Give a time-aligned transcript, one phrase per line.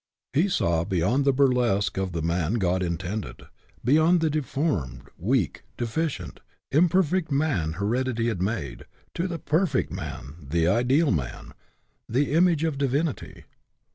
[0.33, 3.43] He saw beyond the burlesque of the man God intended,
[3.85, 6.39] beyond the deformed, weak, deficient,
[6.71, 11.53] imperfect man heredity had made, to the perfect man, the ideal man,
[12.09, 13.43] the image of divinity.